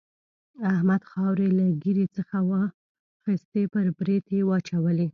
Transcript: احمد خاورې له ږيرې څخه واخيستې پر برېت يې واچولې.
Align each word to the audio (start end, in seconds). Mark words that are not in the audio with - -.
احمد 0.73 1.01
خاورې 1.11 1.47
له 1.57 1.65
ږيرې 1.83 2.05
څخه 2.15 2.35
واخيستې 2.49 3.61
پر 3.73 3.85
برېت 3.97 4.25
يې 4.35 4.41
واچولې. 4.49 5.07